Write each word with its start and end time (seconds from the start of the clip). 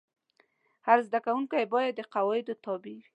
هر 0.87 0.97
زده 1.07 1.19
کوونکی 1.25 1.65
باید 1.73 1.93
د 1.95 2.01
قواعدو 2.13 2.53
تابع 2.63 2.95
وای. 2.95 2.99